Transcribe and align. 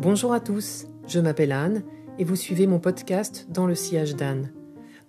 Bonjour 0.00 0.32
à 0.32 0.38
tous, 0.38 0.86
je 1.08 1.18
m'appelle 1.18 1.50
Anne 1.50 1.82
et 2.20 2.24
vous 2.24 2.36
suivez 2.36 2.68
mon 2.68 2.78
podcast 2.78 3.48
Dans 3.50 3.66
le 3.66 3.74
sillage 3.74 4.14
d'Anne. 4.14 4.52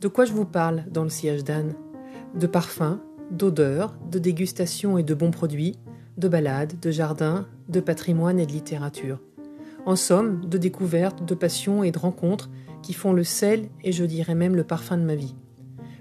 De 0.01 0.07
quoi 0.07 0.25
je 0.25 0.33
vous 0.33 0.45
parle 0.45 0.83
dans 0.89 1.03
le 1.03 1.09
sillage 1.09 1.43
d'Anne? 1.43 1.75
De 2.33 2.47
parfums, 2.47 2.97
d'odeurs, 3.29 3.95
de 4.09 4.17
dégustation 4.17 4.97
et 4.97 5.03
de 5.03 5.13
bons 5.13 5.29
produits, 5.29 5.77
de 6.17 6.27
balades, 6.27 6.79
de 6.79 6.89
jardins, 6.89 7.45
de 7.67 7.81
patrimoine 7.81 8.39
et 8.39 8.47
de 8.47 8.51
littérature. 8.51 9.19
En 9.85 9.95
somme, 9.95 10.43
de 10.45 10.57
découvertes, 10.57 11.23
de 11.23 11.35
passions 11.35 11.83
et 11.83 11.91
de 11.91 11.99
rencontres 11.99 12.49
qui 12.81 12.93
font 12.93 13.13
le 13.13 13.23
sel 13.23 13.69
et 13.83 13.91
je 13.91 14.05
dirais 14.05 14.33
même 14.33 14.55
le 14.55 14.63
parfum 14.63 14.97
de 14.97 15.03
ma 15.03 15.13
vie. 15.13 15.35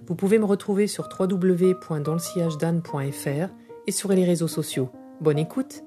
Vous 0.07 0.15
pouvez 0.15 0.39
me 0.39 0.47
retrouver 0.47 0.87
sur 0.87 1.11
www.danslesiagedanne.fr 1.21 3.53
et 3.87 3.93
sur 3.93 4.13
les 4.13 4.25
réseaux 4.25 4.49
sociaux. 4.49 4.89
Bonne 5.21 5.39
écoute 5.39 5.83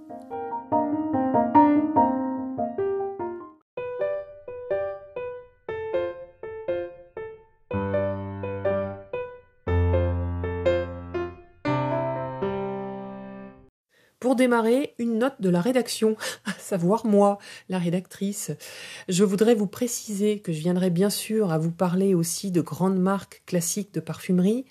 Pour 14.31 14.37
démarrer, 14.37 14.95
une 14.97 15.19
note 15.19 15.41
de 15.41 15.49
la 15.49 15.59
rédaction, 15.59 16.15
à 16.45 16.53
savoir 16.53 17.05
moi, 17.05 17.37
la 17.67 17.79
rédactrice. 17.79 18.51
Je 19.09 19.25
voudrais 19.25 19.55
vous 19.55 19.67
préciser 19.67 20.39
que 20.39 20.53
je 20.53 20.59
viendrai 20.59 20.89
bien 20.89 21.09
sûr 21.09 21.51
à 21.51 21.57
vous 21.57 21.73
parler 21.73 22.15
aussi 22.15 22.49
de 22.49 22.61
grandes 22.61 22.97
marques 22.97 23.43
classiques 23.45 23.93
de 23.93 23.99
parfumerie, 23.99 24.63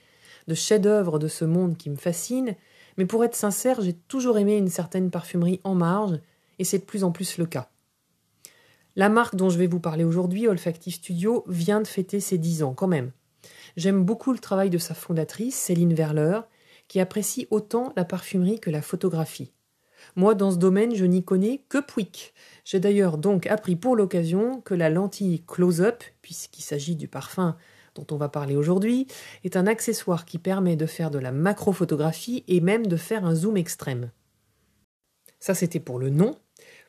de 0.48 0.54
chefs-d'œuvre 0.54 1.18
de 1.18 1.28
ce 1.28 1.44
monde 1.44 1.76
qui 1.76 1.90
me 1.90 1.96
fascine, 1.96 2.56
mais 2.96 3.04
pour 3.04 3.22
être 3.22 3.34
sincère, 3.34 3.82
j'ai 3.82 3.92
toujours 3.92 4.38
aimé 4.38 4.56
une 4.56 4.70
certaine 4.70 5.10
parfumerie 5.10 5.60
en 5.62 5.74
marge, 5.74 6.18
et 6.58 6.64
c'est 6.64 6.78
de 6.78 6.84
plus 6.84 7.04
en 7.04 7.12
plus 7.12 7.36
le 7.36 7.44
cas. 7.44 7.68
La 8.96 9.10
marque 9.10 9.36
dont 9.36 9.50
je 9.50 9.58
vais 9.58 9.66
vous 9.66 9.78
parler 9.78 10.04
aujourd'hui, 10.04 10.48
Olfactive 10.48 10.94
Studio, 10.94 11.44
vient 11.48 11.82
de 11.82 11.86
fêter 11.86 12.20
ses 12.20 12.38
dix 12.38 12.62
ans 12.62 12.72
quand 12.72 12.88
même. 12.88 13.12
J'aime 13.76 14.04
beaucoup 14.04 14.32
le 14.32 14.38
travail 14.38 14.70
de 14.70 14.78
sa 14.78 14.94
fondatrice, 14.94 15.54
Céline 15.54 15.92
Verleur, 15.92 16.48
qui 16.90 16.98
apprécie 16.98 17.46
autant 17.52 17.92
la 17.96 18.04
parfumerie 18.04 18.58
que 18.58 18.68
la 18.68 18.82
photographie. 18.82 19.52
Moi, 20.16 20.34
dans 20.34 20.50
ce 20.50 20.56
domaine, 20.56 20.96
je 20.96 21.04
n'y 21.04 21.22
connais 21.22 21.62
que 21.68 21.78
Pouic. 21.78 22.34
J'ai 22.64 22.80
d'ailleurs 22.80 23.16
donc 23.16 23.46
appris 23.46 23.76
pour 23.76 23.94
l'occasion 23.94 24.60
que 24.60 24.74
la 24.74 24.90
lentille 24.90 25.44
close-up, 25.46 26.02
puisqu'il 26.20 26.62
s'agit 26.62 26.96
du 26.96 27.06
parfum 27.06 27.56
dont 27.94 28.06
on 28.10 28.16
va 28.16 28.28
parler 28.28 28.56
aujourd'hui, 28.56 29.06
est 29.44 29.56
un 29.56 29.68
accessoire 29.68 30.24
qui 30.24 30.38
permet 30.38 30.74
de 30.74 30.86
faire 30.86 31.12
de 31.12 31.20
la 31.20 31.30
macrophotographie 31.30 32.42
et 32.48 32.60
même 32.60 32.88
de 32.88 32.96
faire 32.96 33.24
un 33.24 33.36
zoom 33.36 33.56
extrême. 33.56 34.10
Ça, 35.38 35.54
c'était 35.54 35.78
pour 35.78 36.00
le 36.00 36.10
nom. 36.10 36.40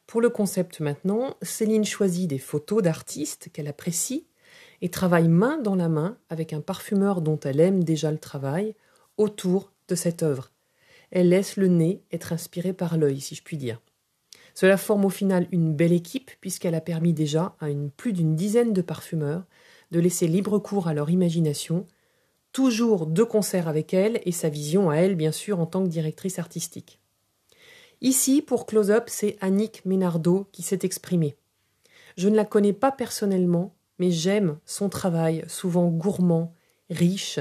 Pour 0.08 0.20
le 0.20 0.30
concept 0.30 0.80
maintenant, 0.80 1.36
Céline 1.44 1.86
choisit 1.86 2.28
des 2.28 2.40
photos 2.40 2.82
d'artistes 2.82 3.50
qu'elle 3.54 3.68
apprécie 3.68 4.26
et 4.82 4.90
travaille 4.90 5.28
main 5.28 5.60
dans 5.60 5.76
la 5.76 5.90
main 5.90 6.18
avec 6.30 6.54
un 6.54 6.62
parfumeur 6.62 7.22
dont 7.22 7.40
elle 7.42 7.60
aime 7.60 7.84
déjà 7.84 8.10
le 8.10 8.18
travail 8.18 8.74
autour 9.18 9.71
cette 9.96 10.24
œuvre. 10.24 10.52
Elle 11.12 11.30
laisse 11.30 11.58
le 11.58 11.68
nez 11.68 12.04
être 12.12 12.34
inspiré 12.34 12.74
par 12.74 12.98
l'œil, 12.98 13.20
si 13.20 13.36
je 13.36 13.44
puis 13.44 13.58
dire. 13.58 13.82
Cela 14.54 14.78
forme 14.78 15.06
au 15.06 15.10
final 15.10 15.48
une 15.52 15.74
belle 15.74 15.94
équipe, 15.94 16.32
puisqu'elle 16.42 16.76
a 16.76 16.82
permis 16.82 17.14
déjà 17.14 17.56
à 17.60 17.70
une, 17.70 17.90
plus 17.90 18.14
d'une 18.14 18.36
dizaine 18.36 18.74
de 18.74 18.82
parfumeurs 18.82 19.46
de 19.92 20.00
laisser 20.00 20.28
libre 20.28 20.58
cours 20.58 20.88
à 20.88 20.94
leur 20.94 21.10
imagination, 21.10 21.86
toujours 22.54 23.06
de 23.08 23.24
concert 23.24 23.68
avec 23.68 23.94
elle 23.94 24.22
et 24.26 24.32
sa 24.32 24.50
vision 24.50 24.90
à 24.90 24.96
elle, 24.96 25.16
bien 25.16 25.32
sûr, 25.32 25.60
en 25.60 25.66
tant 25.66 25.84
que 25.84 25.90
directrice 25.90 26.40
artistique. 26.40 27.00
Ici, 28.02 28.42
pour 28.42 28.66
Close 28.66 28.90
Up, 28.90 29.06
c'est 29.08 29.38
Annick 29.42 29.86
Ménardeau 29.86 30.48
qui 30.52 30.64
s'est 30.64 30.80
exprimée. 30.84 31.36
Je 32.18 32.30
ne 32.30 32.36
la 32.36 32.46
connais 32.46 32.74
pas 32.74 32.92
personnellement, 32.92 33.76
mais 34.00 34.12
j'aime 34.12 34.58
son 34.66 34.90
travail, 34.90 35.44
souvent 35.48 35.88
gourmand, 35.90 36.54
riche, 36.90 37.40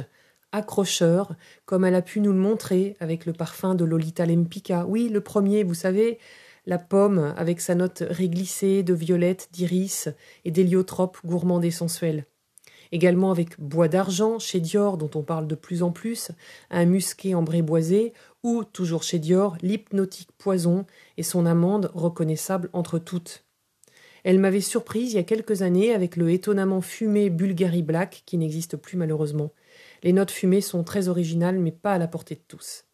accrocheur, 0.53 1.35
comme 1.65 1.85
elle 1.85 1.95
a 1.95 2.03
pu 2.03 2.21
nous 2.21 2.33
le 2.33 2.39
montrer 2.39 2.97
avec 3.01 3.27
le 3.27 3.33
parfum 3.33 3.75
de 3.75 3.85
Lolita 3.85 4.27
Lempicka. 4.27 4.87
Oui, 4.87 5.09
le 5.09 5.21
premier, 5.21 5.63
vous 5.63 5.75
savez, 5.75 6.19
la 6.67 6.79
pomme 6.79 7.35
avec 7.37 7.61
sa 7.61 7.75
note 7.75 8.03
réglissée 8.09 8.83
de 8.83 8.95
violette, 8.95 9.49
d'iris 9.53 10.09
et 10.45 10.51
d'héliotrope 10.51 11.19
gourmand 11.25 11.61
et 11.63 11.71
sensuel. 11.71 12.27
Également 12.93 13.31
avec 13.31 13.61
Bois 13.61 13.89
d'argent 13.89 14.39
chez 14.39 14.59
Dior, 14.59 14.97
dont 14.97 15.11
on 15.15 15.23
parle 15.23 15.47
de 15.47 15.55
plus 15.55 15.83
en 15.83 15.93
plus, 15.93 16.33
un 16.71 16.87
musqué 16.87 17.35
ambré 17.35 17.63
boisé, 17.63 18.13
ou, 18.43 18.65
toujours 18.65 19.05
chez 19.05 19.19
Dior, 19.19 19.57
l'hypnotique 19.63 20.31
poison 20.39 20.87
et 21.17 21.23
son 21.23 21.47
amande 21.47 21.91
reconnaissable 21.95 22.69
entre 22.73 22.99
toutes. 22.99 23.45
Elle 24.25 24.39
m'avait 24.39 24.61
surprise 24.61 25.13
il 25.13 25.17
y 25.17 25.21
a 25.21 25.25
quelques 25.25 25.63
années 25.63 25.95
avec 25.95 26.17
le 26.17 26.31
étonnamment 26.31 26.81
fumé 26.81 27.31
Bulgari 27.31 27.83
Black, 27.83 28.23
qui 28.27 28.37
n'existe 28.39 28.77
plus 28.77 28.97
malheureusement. 28.97 29.53
Les 30.03 30.13
notes 30.13 30.31
fumées 30.31 30.61
sont 30.61 30.85
très 30.85 31.09
originales, 31.09 31.59
mais 31.59 31.73
pas 31.73 31.95
à 31.95 31.99
la 31.99 32.09
portée 32.09 32.35
de 32.35 32.43
tous. 32.47 32.85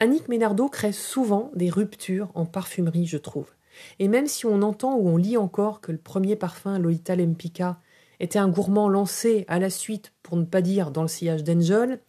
Annick 0.00 0.28
Ménardeau 0.28 0.68
crée 0.68 0.92
souvent 0.92 1.50
des 1.54 1.70
ruptures 1.70 2.30
en 2.34 2.46
parfumerie, 2.46 3.06
je 3.06 3.16
trouve. 3.16 3.50
Et 3.98 4.08
même 4.08 4.26
si 4.26 4.46
on 4.46 4.62
entend 4.62 4.96
ou 4.96 5.08
on 5.08 5.16
lit 5.16 5.36
encore 5.36 5.80
que 5.80 5.92
le 5.92 5.98
premier 5.98 6.36
parfum 6.36 6.78
Lolita 6.78 7.16
Lempicka 7.16 7.80
était 8.20 8.38
un 8.38 8.48
gourmand 8.48 8.88
lancé 8.88 9.44
à 9.48 9.58
la 9.58 9.70
suite, 9.70 10.12
pour 10.22 10.36
ne 10.36 10.44
pas 10.44 10.62
dire 10.62 10.90
dans 10.90 11.02
le 11.02 11.08
sillage 11.08 11.44
d'Angel, 11.44 12.00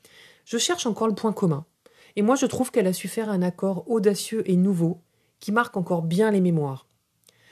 je 0.45 0.57
cherche 0.57 0.85
encore 0.85 1.07
le 1.07 1.15
point 1.15 1.33
commun. 1.33 1.65
Et 2.15 2.21
moi 2.21 2.35
je 2.35 2.45
trouve 2.45 2.71
qu'elle 2.71 2.87
a 2.87 2.93
su 2.93 3.07
faire 3.07 3.29
un 3.29 3.41
accord 3.41 3.83
audacieux 3.89 4.49
et 4.49 4.55
nouveau, 4.55 5.01
qui 5.39 5.51
marque 5.51 5.77
encore 5.77 6.01
bien 6.01 6.31
les 6.31 6.41
mémoires. 6.41 6.87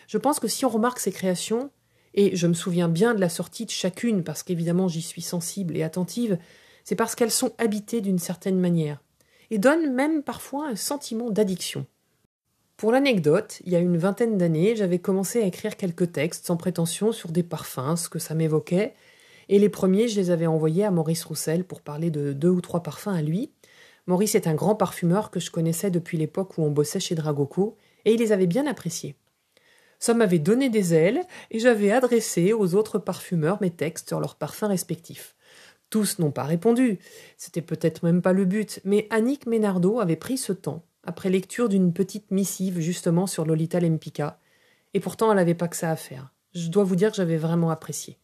Je 0.08 0.18
pense 0.18 0.40
que 0.40 0.48
si 0.48 0.66
on 0.66 0.70
remarque 0.70 1.00
ces 1.00 1.12
créations, 1.12 1.72
et 2.16 2.36
je 2.36 2.48
me 2.48 2.54
souviens 2.54 2.90
bien 2.90 3.14
de 3.14 3.20
la 3.20 3.30
sortie 3.30 3.66
de 3.66 3.72
chacune, 3.72 4.24
parce 4.24 4.42
qu'évidemment 4.42 4.88
j'y 4.88 5.02
suis 5.02 5.22
sensible 5.22 5.78
et 5.78 5.84
attentive, 5.84 6.40
c'est 6.84 6.96
parce 6.96 7.14
qu'elles 7.14 7.30
sont 7.30 7.54
habitées 7.58 8.02
d'une 8.02 8.20
certaine 8.20 8.60
manière, 8.60 9.02
et 9.52 9.60
donnent 9.60 9.94
même 9.94 10.24
parfois 10.24 10.68
un 10.68 10.76
sentiment 10.76 11.30
d'addiction. 11.30 11.86
Pour 12.78 12.92
l'anecdote, 12.92 13.62
il 13.66 13.72
y 13.72 13.76
a 13.76 13.80
une 13.80 13.98
vingtaine 13.98 14.38
d'années, 14.38 14.76
j'avais 14.76 15.00
commencé 15.00 15.42
à 15.42 15.46
écrire 15.46 15.78
quelques 15.78 16.14
textes 16.14 16.46
sans 16.46 16.58
prétention 16.58 17.12
sur 17.12 17.32
des 17.32 17.44
parfums, 17.44 17.96
ce 17.98 18.10
que 18.10 18.20
ça 18.20 18.34
m'évoquait, 18.34 18.96
et 19.48 19.60
les 19.60 19.70
premiers, 19.70 20.08
je 20.08 20.20
les 20.20 20.32
avais 20.32 20.48
envoyés 20.48 20.84
à 20.86 20.92
Maurice 20.92 21.24
Roussel 21.24 21.64
pour 21.64 21.82
parler 21.82 22.10
de 22.10 22.34
deux 22.34 22.50
ou 22.50 22.62
trois 22.62 22.82
parfums 22.82 23.10
à 23.10 23.22
lui. 23.22 23.52
Maurice 24.08 24.36
est 24.36 24.48
un 24.48 24.56
grand 24.56 24.76
parfumeur 24.76 25.32
que 25.32 25.40
je 25.40 25.52
connaissais 25.52 25.92
depuis 25.92 26.18
l'époque 26.18 26.58
où 26.58 26.64
on 26.64 26.72
bossait 26.72 27.00
chez 27.00 27.16
Dragoco, 27.16 27.78
et 28.06 28.14
il 28.14 28.20
les 28.20 28.32
avait 28.32 28.48
bien 28.48 28.66
appréciés. 28.68 29.16
Ça 30.00 30.14
m'avait 30.14 30.40
donné 30.40 30.70
des 30.70 30.94
ailes 30.94 31.22
et 31.52 31.60
j'avais 31.60 31.92
adressé 31.92 32.54
aux 32.54 32.76
autres 32.76 33.00
parfumeurs 33.00 33.58
mes 33.62 33.72
textes 33.72 34.10
sur 34.10 34.20
leurs 34.20 34.36
parfums 34.36 34.68
respectifs. 34.68 35.36
Tous 35.90 36.20
n'ont 36.20 36.32
pas 36.32 36.44
répondu, 36.44 37.00
c'était 37.38 37.62
peut-être 37.62 38.04
même 38.04 38.22
pas 38.22 38.34
le 38.34 38.46
but, 38.46 38.82
mais 38.84 39.08
Annick 39.12 39.46
Ménardeau 39.46 40.00
avait 40.00 40.16
pris 40.16 40.38
ce 40.38 40.52
temps, 40.52 40.84
après 41.04 41.30
lecture 41.30 41.70
d'une 41.70 41.94
petite 41.94 42.32
missive 42.32 42.80
justement 42.80 43.28
sur 43.28 43.46
Lolita 43.46 43.80
Lempicka, 43.80 44.40
et 44.94 45.00
pourtant 45.00 45.30
elle 45.30 45.38
n'avait 45.38 45.54
pas 45.54 45.68
que 45.68 45.78
ça 45.78 45.92
à 45.92 45.96
faire. 45.96 46.34
Je 46.54 46.70
dois 46.70 46.84
vous 46.84 46.96
dire 46.96 47.12
que 47.12 47.18
j'avais 47.18 47.38
vraiment 47.38 47.70
apprécié. 47.70 48.18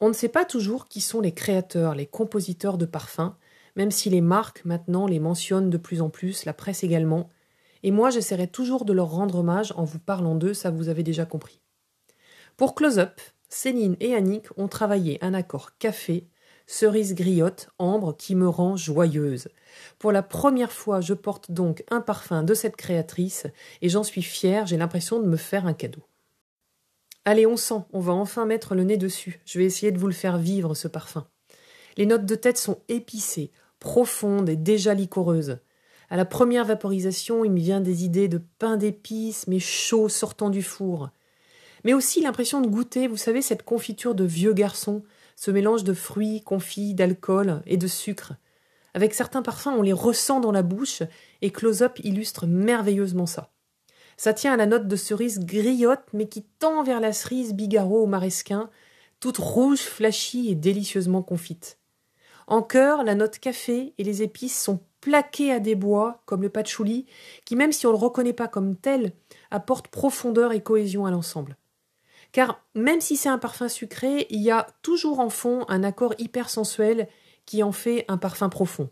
On 0.00 0.08
ne 0.08 0.14
sait 0.14 0.28
pas 0.28 0.44
toujours 0.44 0.88
qui 0.88 1.00
sont 1.00 1.20
les 1.20 1.32
créateurs, 1.32 1.94
les 1.94 2.06
compositeurs 2.06 2.78
de 2.78 2.86
parfums, 2.86 3.34
même 3.74 3.90
si 3.90 4.10
les 4.10 4.20
marques 4.20 4.64
maintenant 4.64 5.06
les 5.06 5.20
mentionnent 5.20 5.70
de 5.70 5.78
plus 5.78 6.00
en 6.00 6.10
plus, 6.10 6.44
la 6.44 6.52
presse 6.52 6.84
également, 6.84 7.30
et 7.86 7.92
moi 7.92 8.10
j'essaierai 8.10 8.48
toujours 8.48 8.84
de 8.84 8.92
leur 8.92 9.10
rendre 9.10 9.36
hommage 9.36 9.72
en 9.76 9.84
vous 9.84 10.00
parlant 10.00 10.34
d'eux, 10.34 10.54
ça 10.54 10.70
vous 10.70 10.88
avez 10.88 11.04
déjà 11.04 11.24
compris. 11.24 11.60
Pour 12.56 12.74
Close 12.74 12.98
Up, 12.98 13.20
Céline 13.48 13.96
et 14.00 14.12
Annick 14.12 14.48
ont 14.58 14.66
travaillé 14.66 15.22
un 15.22 15.34
accord 15.34 15.78
café, 15.78 16.26
cerise 16.66 17.14
griotte, 17.14 17.68
ambre 17.78 18.16
qui 18.16 18.34
me 18.34 18.48
rend 18.48 18.76
joyeuse. 18.76 19.46
Pour 20.00 20.10
la 20.10 20.24
première 20.24 20.72
fois, 20.72 21.00
je 21.00 21.14
porte 21.14 21.52
donc 21.52 21.84
un 21.88 22.00
parfum 22.00 22.42
de 22.42 22.54
cette 22.54 22.74
créatrice 22.74 23.46
et 23.82 23.88
j'en 23.88 24.02
suis 24.02 24.22
fière, 24.22 24.66
j'ai 24.66 24.76
l'impression 24.76 25.20
de 25.20 25.28
me 25.28 25.36
faire 25.36 25.64
un 25.64 25.74
cadeau. 25.74 26.02
Allez, 27.24 27.46
on 27.46 27.56
sent, 27.56 27.84
on 27.92 28.00
va 28.00 28.14
enfin 28.14 28.46
mettre 28.46 28.74
le 28.74 28.82
nez 28.82 28.96
dessus. 28.96 29.40
Je 29.44 29.60
vais 29.60 29.64
essayer 29.64 29.92
de 29.92 29.98
vous 29.98 30.08
le 30.08 30.12
faire 30.12 30.38
vivre, 30.38 30.74
ce 30.74 30.88
parfum. 30.88 31.28
Les 31.96 32.06
notes 32.06 32.26
de 32.26 32.34
tête 32.34 32.58
sont 32.58 32.80
épicées, 32.88 33.52
profondes 33.78 34.48
et 34.48 34.56
déjà 34.56 34.92
liquoreuses. 34.92 35.58
À 36.08 36.16
la 36.16 36.24
première 36.24 36.64
vaporisation, 36.64 37.44
il 37.44 37.50
me 37.50 37.58
vient 37.58 37.80
des 37.80 38.04
idées 38.04 38.28
de 38.28 38.40
pain 38.58 38.76
d'épices, 38.76 39.46
mais 39.48 39.58
chaud 39.58 40.08
sortant 40.08 40.50
du 40.50 40.62
four. 40.62 41.10
Mais 41.84 41.94
aussi 41.94 42.20
l'impression 42.20 42.60
de 42.60 42.68
goûter, 42.68 43.08
vous 43.08 43.16
savez, 43.16 43.42
cette 43.42 43.64
confiture 43.64 44.14
de 44.14 44.24
vieux 44.24 44.52
garçon, 44.52 45.02
ce 45.34 45.50
mélange 45.50 45.84
de 45.84 45.94
fruits 45.94 46.42
confits, 46.42 46.94
d'alcool 46.94 47.62
et 47.66 47.76
de 47.76 47.86
sucre. 47.86 48.34
Avec 48.94 49.14
certains 49.14 49.42
parfums, 49.42 49.74
on 49.76 49.82
les 49.82 49.92
ressent 49.92 50.40
dans 50.40 50.52
la 50.52 50.62
bouche, 50.62 51.02
et 51.42 51.50
Close-Up 51.50 51.98
illustre 52.02 52.46
merveilleusement 52.46 53.26
ça. 53.26 53.52
Ça 54.16 54.32
tient 54.32 54.54
à 54.54 54.56
la 54.56 54.66
note 54.66 54.88
de 54.88 54.96
cerise 54.96 55.40
griotte, 55.40 56.06
mais 56.12 56.28
qui 56.28 56.42
tend 56.58 56.82
vers 56.82 57.00
la 57.00 57.12
cerise 57.12 57.52
bigarreau 57.52 58.02
au 58.02 58.06
maresquin, 58.06 58.70
toute 59.20 59.38
rouge, 59.38 59.80
flashy 59.80 60.50
et 60.50 60.54
délicieusement 60.54 61.22
confite. 61.22 61.78
En 62.46 62.62
cœur, 62.62 63.02
la 63.02 63.14
note 63.14 63.38
café 63.38 63.92
et 63.98 64.04
les 64.04 64.22
épices 64.22 64.58
sont 64.58 64.80
plaqué 65.06 65.52
à 65.52 65.60
des 65.60 65.76
bois, 65.76 66.20
comme 66.26 66.42
le 66.42 66.48
patchouli, 66.48 67.06
qui, 67.44 67.54
même 67.54 67.70
si 67.70 67.86
on 67.86 67.90
ne 67.92 67.96
le 67.96 68.02
reconnaît 68.02 68.32
pas 68.32 68.48
comme 68.48 68.74
tel, 68.74 69.12
apporte 69.52 69.86
profondeur 69.86 70.50
et 70.50 70.60
cohésion 70.60 71.06
à 71.06 71.12
l'ensemble. 71.12 71.56
Car 72.32 72.60
même 72.74 73.00
si 73.00 73.16
c'est 73.16 73.28
un 73.28 73.38
parfum 73.38 73.68
sucré, 73.68 74.26
il 74.30 74.42
y 74.42 74.50
a 74.50 74.66
toujours 74.82 75.20
en 75.20 75.30
fond 75.30 75.64
un 75.68 75.84
accord 75.84 76.14
hyper 76.18 76.50
sensuel 76.50 77.06
qui 77.44 77.62
en 77.62 77.70
fait 77.70 78.04
un 78.08 78.16
parfum 78.16 78.48
profond. 78.48 78.90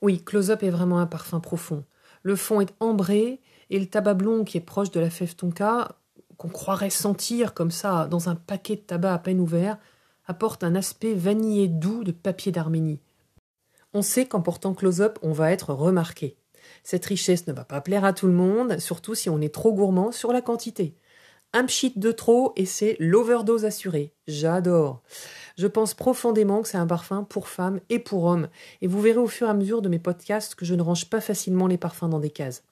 Oui, 0.00 0.24
Close-up 0.24 0.62
est 0.62 0.70
vraiment 0.70 1.00
un 1.00 1.06
parfum 1.06 1.38
profond. 1.38 1.84
Le 2.22 2.34
fond 2.34 2.62
est 2.62 2.74
ambré 2.80 3.42
et 3.68 3.78
le 3.78 3.84
tabac 3.84 4.14
blond 4.14 4.44
qui 4.44 4.56
est 4.56 4.62
proche 4.62 4.90
de 4.90 5.00
la 5.00 5.10
fève 5.10 5.36
tonka, 5.36 5.98
qu'on 6.38 6.48
croirait 6.48 6.88
sentir 6.88 7.52
comme 7.52 7.70
ça 7.70 8.06
dans 8.06 8.30
un 8.30 8.36
paquet 8.36 8.76
de 8.76 8.80
tabac 8.80 9.12
à 9.12 9.18
peine 9.18 9.40
ouvert, 9.40 9.76
apporte 10.26 10.64
un 10.64 10.74
aspect 10.74 11.12
vanillé 11.12 11.68
doux 11.68 12.04
de 12.04 12.12
papier 12.12 12.52
d'Arménie. 12.52 13.02
On 13.96 14.02
sait 14.02 14.26
qu'en 14.26 14.42
portant 14.42 14.74
close-up, 14.74 15.20
on 15.22 15.30
va 15.30 15.52
être 15.52 15.72
remarqué. 15.72 16.36
Cette 16.82 17.06
richesse 17.06 17.46
ne 17.46 17.52
va 17.52 17.64
pas 17.64 17.80
plaire 17.80 18.04
à 18.04 18.12
tout 18.12 18.26
le 18.26 18.32
monde, 18.32 18.80
surtout 18.80 19.14
si 19.14 19.30
on 19.30 19.40
est 19.40 19.54
trop 19.54 19.72
gourmand 19.72 20.10
sur 20.10 20.32
la 20.32 20.40
quantité. 20.40 20.96
Un 21.52 21.64
pchit 21.66 21.92
de 21.94 22.10
trop 22.10 22.52
et 22.56 22.66
c'est 22.66 22.96
l'overdose 22.98 23.64
assurée. 23.64 24.12
J'adore. 24.26 25.02
Je 25.56 25.68
pense 25.68 25.94
profondément 25.94 26.62
que 26.62 26.68
c'est 26.68 26.76
un 26.76 26.88
parfum 26.88 27.22
pour 27.22 27.46
femmes 27.46 27.80
et 27.88 28.00
pour 28.00 28.24
hommes, 28.24 28.48
et 28.82 28.88
vous 28.88 29.00
verrez 29.00 29.18
au 29.18 29.28
fur 29.28 29.46
et 29.46 29.50
à 29.50 29.54
mesure 29.54 29.80
de 29.80 29.88
mes 29.88 30.00
podcasts 30.00 30.56
que 30.56 30.64
je 30.64 30.74
ne 30.74 30.82
range 30.82 31.08
pas 31.08 31.20
facilement 31.20 31.68
les 31.68 31.78
parfums 31.78 32.08
dans 32.10 32.18
des 32.18 32.30
cases. 32.30 32.64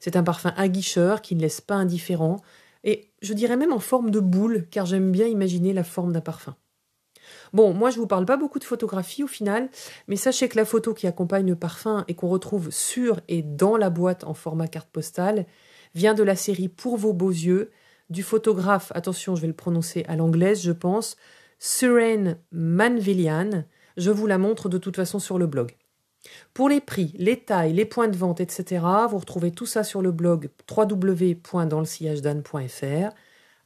C'est 0.00 0.16
un 0.16 0.22
parfum 0.22 0.54
aguicheur 0.56 1.20
qui 1.20 1.36
ne 1.36 1.42
laisse 1.42 1.60
pas 1.60 1.74
indifférent, 1.74 2.38
et 2.84 3.10
je 3.20 3.34
dirais 3.34 3.58
même 3.58 3.74
en 3.74 3.80
forme 3.80 4.10
de 4.10 4.20
boule, 4.20 4.66
car 4.70 4.86
j'aime 4.86 5.12
bien 5.12 5.26
imaginer 5.26 5.74
la 5.74 5.84
forme 5.84 6.14
d'un 6.14 6.22
parfum. 6.22 6.56
Bon, 7.52 7.72
moi 7.72 7.90
je 7.90 7.98
vous 7.98 8.06
parle 8.06 8.26
pas 8.26 8.36
beaucoup 8.36 8.58
de 8.58 8.64
photographie 8.64 9.22
au 9.22 9.26
final, 9.26 9.68
mais 10.08 10.16
sachez 10.16 10.48
que 10.48 10.56
la 10.56 10.64
photo 10.64 10.94
qui 10.94 11.06
accompagne 11.06 11.48
le 11.48 11.56
parfum 11.56 12.04
et 12.08 12.14
qu'on 12.14 12.28
retrouve 12.28 12.70
sur 12.70 13.20
et 13.28 13.42
dans 13.42 13.76
la 13.76 13.90
boîte 13.90 14.24
en 14.24 14.34
format 14.34 14.68
carte 14.68 14.90
postale 14.90 15.46
vient 15.94 16.14
de 16.14 16.22
la 16.22 16.36
série 16.36 16.68
Pour 16.68 16.96
vos 16.96 17.12
beaux 17.12 17.30
yeux 17.30 17.70
du 18.10 18.22
photographe, 18.22 18.92
attention 18.94 19.36
je 19.36 19.40
vais 19.40 19.48
le 19.48 19.54
prononcer 19.54 20.04
à 20.08 20.16
l'anglaise 20.16 20.62
je 20.62 20.72
pense, 20.72 21.16
Suren 21.58 22.38
Manvilian. 22.52 23.64
Je 23.96 24.10
vous 24.10 24.26
la 24.26 24.38
montre 24.38 24.68
de 24.68 24.78
toute 24.78 24.96
façon 24.96 25.18
sur 25.18 25.38
le 25.38 25.46
blog. 25.46 25.72
Pour 26.52 26.68
les 26.68 26.80
prix, 26.80 27.14
les 27.16 27.40
tailles, 27.40 27.72
les 27.72 27.84
points 27.84 28.08
de 28.08 28.16
vente, 28.16 28.40
etc., 28.40 28.84
vous 29.08 29.18
retrouvez 29.18 29.52
tout 29.52 29.66
ça 29.66 29.84
sur 29.84 30.02
le 30.02 30.12
blog 30.12 30.50
www.danslesiagedan.fr. 30.74 33.14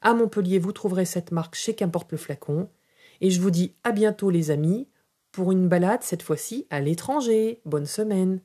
À 0.00 0.14
Montpellier, 0.14 0.58
vous 0.58 0.72
trouverez 0.72 1.04
cette 1.04 1.30
marque 1.32 1.54
chez 1.54 1.74
Qu'importe 1.74 2.12
le 2.12 2.18
flacon. 2.18 2.68
Et 3.20 3.30
je 3.30 3.40
vous 3.40 3.50
dis 3.50 3.74
à 3.84 3.92
bientôt 3.92 4.30
les 4.30 4.50
amis 4.50 4.88
pour 5.32 5.52
une 5.52 5.68
balade 5.68 6.02
cette 6.02 6.22
fois-ci 6.22 6.66
à 6.70 6.80
l'étranger. 6.80 7.60
Bonne 7.64 7.86
semaine. 7.86 8.40